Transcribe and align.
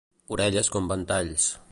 Orelles 0.35 0.71
com 0.75 0.89
ventalls. 0.93 1.51